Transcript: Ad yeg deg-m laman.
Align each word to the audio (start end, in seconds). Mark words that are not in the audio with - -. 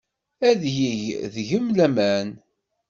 Ad 0.49 0.61
yeg 0.79 1.01
deg-m 1.33 1.67
laman. 1.77 2.27